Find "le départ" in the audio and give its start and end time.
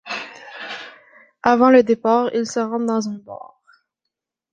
1.69-2.31